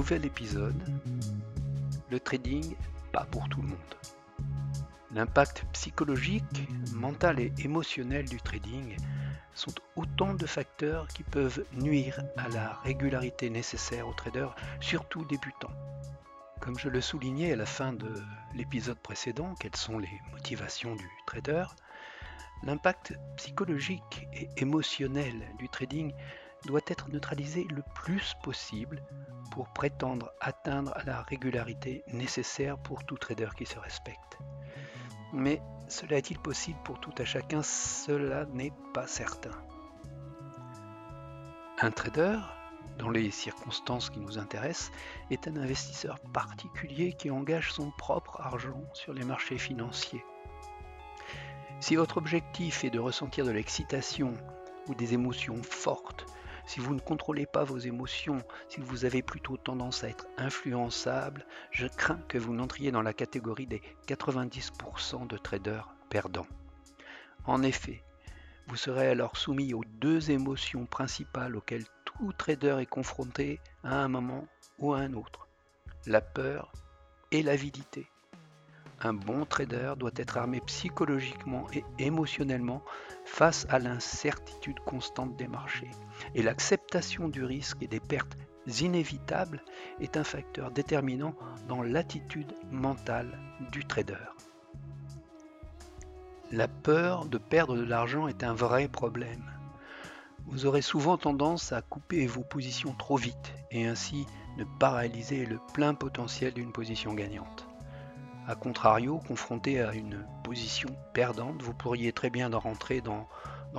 [0.00, 0.82] nouvel épisode.
[2.10, 2.74] Le trading,
[3.12, 3.94] pas pour tout le monde.
[5.14, 8.96] L'impact psychologique, mental et émotionnel du trading
[9.52, 15.76] sont autant de facteurs qui peuvent nuire à la régularité nécessaire aux traders, surtout débutants.
[16.60, 18.10] Comme je le soulignais à la fin de
[18.54, 21.66] l'épisode précédent, quelles sont les motivations du trader,
[22.62, 26.14] l'impact psychologique et émotionnel du trading
[26.66, 29.02] doit être neutralisé le plus possible
[29.50, 34.38] pour prétendre atteindre la régularité nécessaire pour tout trader qui se respecte.
[35.32, 37.62] Mais cela est-il possible pour tout à chacun?
[37.62, 39.50] Cela n'est pas certain.
[41.80, 42.38] Un trader,
[42.98, 44.92] dans les circonstances qui nous intéressent,
[45.30, 50.24] est un investisseur particulier qui engage son propre argent sur les marchés financiers.
[51.80, 54.34] Si votre objectif est de ressentir de l'excitation
[54.88, 56.26] ou des émotions fortes
[56.70, 61.44] si vous ne contrôlez pas vos émotions, si vous avez plutôt tendance à être influençable,
[61.72, 66.46] je crains que vous n'entriez dans la catégorie des 90% de traders perdants.
[67.44, 68.04] En effet,
[68.68, 74.06] vous serez alors soumis aux deux émotions principales auxquelles tout trader est confronté à un
[74.06, 74.46] moment
[74.78, 75.48] ou à un autre,
[76.06, 76.70] la peur
[77.32, 78.06] et l'avidité.
[79.02, 82.82] Un bon trader doit être armé psychologiquement et émotionnellement
[83.24, 85.90] face à l'incertitude constante des marchés.
[86.34, 88.36] Et l'acceptation du risque et des pertes
[88.82, 89.62] inévitables
[90.00, 91.34] est un facteur déterminant
[91.66, 93.38] dans l'attitude mentale
[93.72, 94.18] du trader.
[96.52, 99.50] La peur de perdre de l'argent est un vrai problème.
[100.46, 104.26] Vous aurez souvent tendance à couper vos positions trop vite et ainsi
[104.58, 107.69] ne pas réaliser le plein potentiel d'une position gagnante.
[108.50, 113.28] A contrario, confronté à une position perdante, vous pourriez très bien rentrer dans,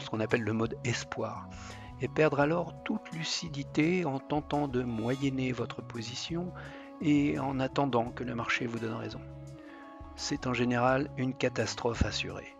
[0.00, 1.50] ce qu'on appelle le mode espoir
[2.00, 6.50] et perdre alors toute lucidité en tentant de moyenner votre position
[7.02, 9.20] et en attendant que le marché vous donne raison.
[10.16, 12.56] C'est en général une catastrophe assurée.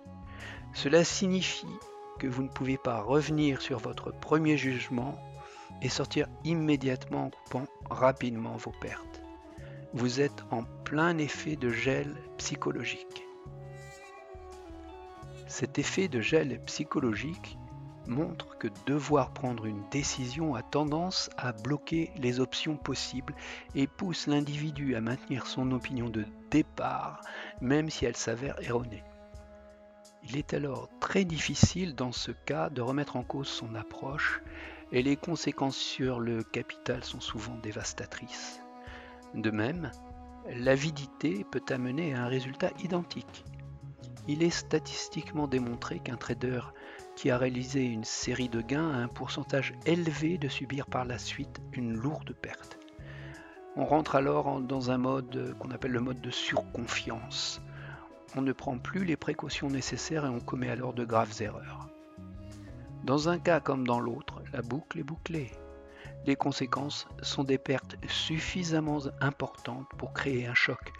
[0.75, 1.79] Cela signifie
[2.19, 5.19] que vous ne pouvez pas revenir sur votre premier jugement
[5.81, 9.24] et sortir immédiatement en coupant rapidement vos pertes
[9.95, 13.25] vous êtes en plein effet de gel psychologique.
[15.47, 17.57] Cet effet de gel psychologique
[18.09, 23.37] montre que devoir prendre une décision a tendance à bloquer les options possibles
[23.77, 27.21] et pousse l'individu à maintenir son opinion de départ,
[27.61, 29.05] même si elle s'avère erronée.
[30.25, 34.43] Il est alors très difficile dans ce cas de remettre en cause son approche
[34.91, 38.64] et les conséquences sur le capital sont souvent dévastatrices.
[39.35, 39.91] De même,
[40.49, 43.45] l'avidité peut amener à un résultat identique.
[44.29, 46.61] Il est statistiquement démontré qu'un trader
[47.17, 51.19] qui a réalisé une série de gains a un pourcentage élevé de subir par la
[51.19, 52.79] suite une lourde perte.
[53.77, 57.61] On rentre alors dans un mode qu'on appelle le mode de surconfiance.
[58.37, 61.89] On ne prend plus les précautions nécessaires et on commet alors de graves erreurs.
[63.03, 65.51] Dans un cas comme dans l'autre, la boucle est bouclée.
[66.27, 70.93] Les conséquences sont des pertes suffisamment importantes pour créer un choc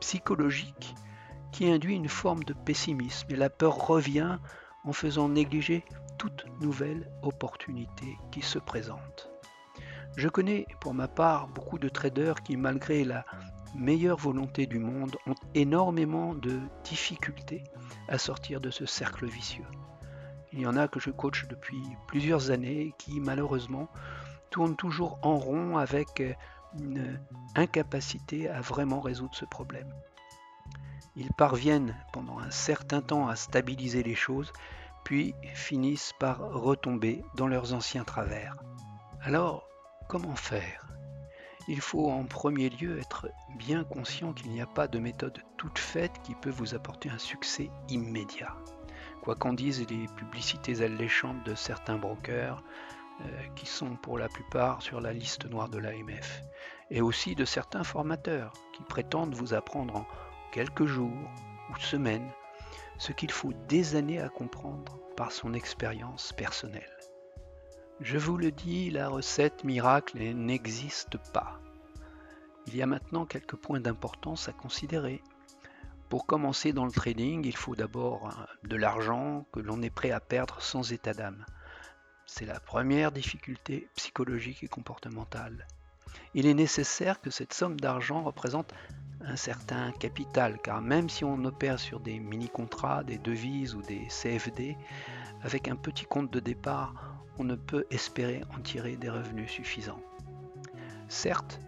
[0.00, 0.94] psychologique
[1.52, 4.38] qui induit une forme de pessimisme et la peur revient
[4.84, 5.84] en faisant négliger
[6.16, 9.30] toute nouvelle opportunité qui se présente.
[10.16, 13.24] Je connais pour ma part beaucoup de traders qui, malgré la
[13.74, 17.64] meilleure volonté du monde, ont énormément de difficultés
[18.08, 19.66] à sortir de ce cercle vicieux.
[20.52, 23.88] Il y en a que je coach depuis plusieurs années qui, malheureusement,
[24.50, 26.34] tourne toujours en rond avec euh,
[26.78, 27.20] une
[27.56, 29.92] incapacité à vraiment résoudre ce problème.
[31.16, 34.52] Ils parviennent pendant un certain temps à stabiliser les choses,
[35.04, 38.56] puis finissent par retomber dans leurs anciens travers.
[39.22, 39.66] Alors,
[40.08, 40.86] comment faire?
[41.68, 45.78] Il faut en premier lieu être bien conscient qu'il n'y a pas de méthode toute
[45.78, 48.56] faite qui peut vous apporter un succès immédiat.
[49.22, 52.62] Quoi qu'en disent les publicités alléchantes de certains brokers,
[53.54, 56.42] qui sont pour la plupart sur la liste noire de l'AMF,
[56.90, 60.06] et aussi de certains formateurs qui prétendent vous apprendre en
[60.52, 61.30] quelques jours
[61.70, 62.30] ou semaines
[62.98, 66.96] ce qu'il faut des années à comprendre par son expérience personnelle.
[68.00, 71.60] Je vous le dis, la recette miracle n'existe pas.
[72.66, 75.22] Il y a maintenant quelques points d'importance à considérer.
[76.08, 80.10] Pour commencer dans le trading, il faut d'abord hein, de l'argent que l'on est prêt
[80.10, 81.44] à perdre sans état d'âme.
[82.32, 85.66] C'est la première difficulté psychologique et comportementale.
[86.32, 88.72] Il est nécessaire que cette somme d'argent représente
[89.20, 94.06] un certain capital, car même si on opère sur des mini-contrats, des devises ou des
[94.06, 94.78] CFD,
[95.42, 96.94] avec un petit compte de départ,
[97.38, 100.00] on ne peut espérer en tirer des revenus suffisants.
[101.08, 101.60] Certes,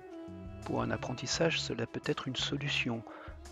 [0.65, 3.03] Pour un apprentissage, cela peut être une solution,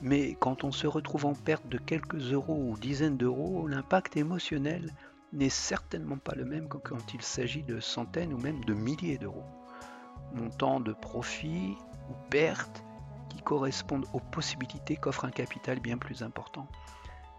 [0.01, 4.93] mais quand on se retrouve en perte de quelques euros ou dizaines d'euros, l'impact émotionnel
[5.32, 9.19] n'est certainement pas le même que quand il s'agit de centaines ou même de milliers
[9.19, 9.44] d'euros.
[10.32, 11.77] Montant de profit
[12.09, 12.85] ou perte
[13.29, 16.67] qui correspondent aux possibilités qu'offre un capital bien plus important,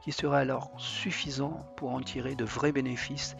[0.02, 3.36] qui sera alors suffisant pour en tirer de vrais bénéfices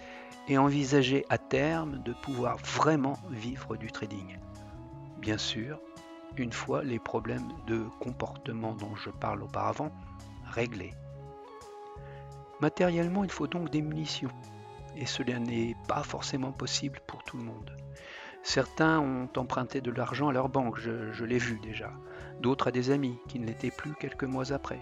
[0.48, 4.38] et envisager à terme de pouvoir vraiment vivre du trading.
[5.18, 5.80] Bien sûr,
[6.38, 9.92] une fois les problèmes de comportement dont je parle auparavant
[10.52, 10.94] réglés.
[12.62, 14.30] Matériellement, il faut donc des munitions,
[14.96, 17.76] et cela n'est pas forcément possible pour tout le monde.
[18.44, 21.92] Certains ont emprunté de l'argent à leur banque, je, je l'ai vu déjà,
[22.40, 24.80] d'autres à des amis qui ne l'étaient plus quelques mois après.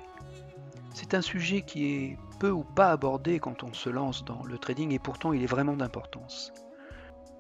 [0.94, 4.58] C'est un sujet qui est peu ou pas abordé quand on se lance dans le
[4.58, 6.52] trading et pourtant il est vraiment d'importance.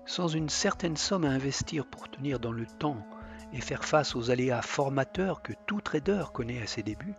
[0.05, 3.05] Sans une certaine somme à investir pour tenir dans le temps
[3.51, 7.15] et faire face aux aléas formateurs que tout trader connaît à ses débuts,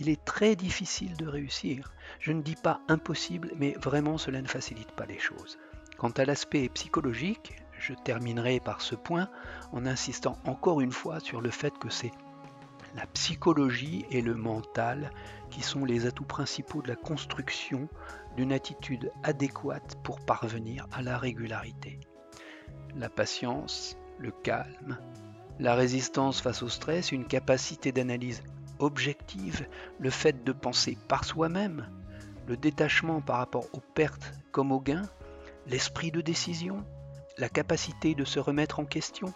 [0.00, 1.92] il est très difficile de réussir.
[2.18, 5.58] Je ne dis pas impossible, mais vraiment cela ne facilite pas les choses.
[5.98, 9.28] Quant à l'aspect psychologique, je terminerai par ce point
[9.72, 12.12] en insistant encore une fois sur le fait que c'est
[12.96, 15.12] la psychologie et le mental
[15.50, 17.88] qui sont les atouts principaux de la construction
[18.36, 22.00] d'une attitude adéquate pour parvenir à la régularité.
[22.96, 24.98] La patience, le calme,
[25.58, 28.42] la résistance face au stress, une capacité d'analyse
[28.80, 29.66] objective,
[29.98, 31.88] le fait de penser par soi-même,
[32.46, 35.08] le détachement par rapport aux pertes comme aux gains,
[35.66, 36.84] l'esprit de décision,
[37.38, 39.32] la capacité de se remettre en question,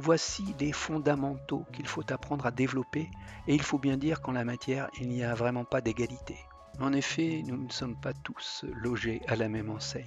[0.00, 3.10] Voici les fondamentaux qu'il faut apprendre à développer,
[3.48, 6.38] et il faut bien dire qu'en la matière, il n'y a vraiment pas d'égalité.
[6.78, 10.06] En effet, nous ne sommes pas tous logés à la même enseigne.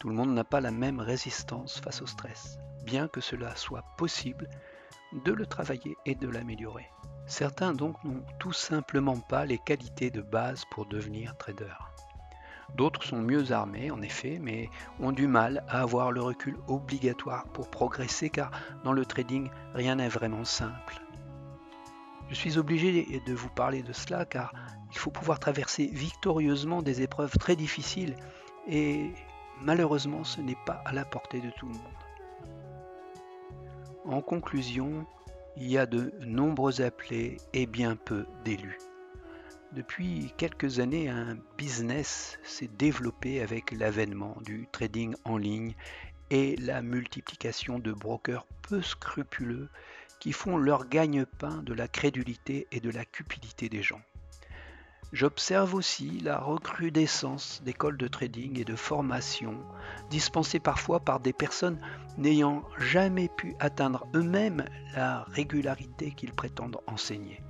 [0.00, 3.84] Tout le monde n'a pas la même résistance face au stress, bien que cela soit
[3.96, 4.48] possible
[5.12, 6.90] de le travailler et de l'améliorer.
[7.28, 11.74] Certains donc n'ont tout simplement pas les qualités de base pour devenir trader.
[12.74, 17.44] D'autres sont mieux armés, en effet, mais ont du mal à avoir le recul obligatoire
[17.48, 18.50] pour progresser, car
[18.82, 21.02] dans le trading, rien n'est vraiment simple.
[22.30, 24.54] Je suis obligé de vous parler de cela, car
[24.90, 28.16] il faut pouvoir traverser victorieusement des épreuves très difficiles,
[28.66, 29.12] et
[29.60, 31.82] malheureusement, ce n'est pas à la portée de tout le monde.
[34.06, 35.06] En conclusion,
[35.60, 38.78] il y a de nombreux appelés et bien peu d'élus.
[39.72, 45.74] Depuis quelques années, un business s'est développé avec l'avènement du trading en ligne
[46.30, 49.68] et la multiplication de brokers peu scrupuleux
[50.20, 54.00] qui font leur gagne-pain de la crédulité et de la cupidité des gens.
[55.10, 59.54] J'observe aussi la recrudescence d'écoles de trading et de formation
[60.10, 61.80] dispensées parfois par des personnes
[62.18, 67.42] n'ayant jamais pu atteindre eux-mêmes la régularité qu'ils prétendent enseigner.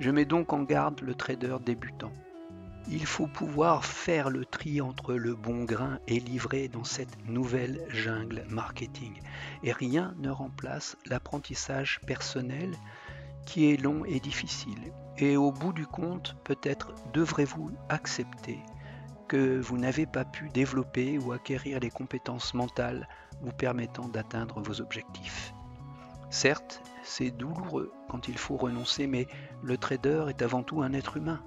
[0.00, 2.12] Je mets donc en garde le trader débutant.
[2.88, 7.84] Il faut pouvoir faire le tri entre le bon grain et livrer dans cette nouvelle
[7.88, 9.20] jungle marketing.
[9.62, 12.74] Et rien ne remplace l'apprentissage personnel
[13.46, 14.92] qui est long et difficile.
[15.18, 18.58] Et au bout du compte, peut-être devrez-vous accepter
[19.28, 23.08] que vous n'avez pas pu développer ou acquérir les compétences mentales
[23.40, 25.52] vous permettant d'atteindre vos objectifs.
[26.30, 29.26] Certes, c'est douloureux quand il faut renoncer, mais
[29.62, 31.42] le trader est avant tout un être humain.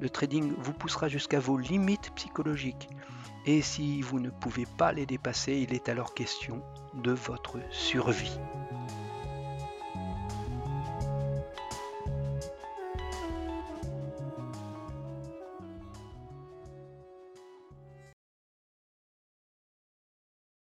[0.00, 2.88] Le trading vous poussera jusqu'à vos limites psychologiques.
[3.46, 6.62] Et si vous ne pouvez pas les dépasser, il est alors question
[6.94, 8.38] de votre survie.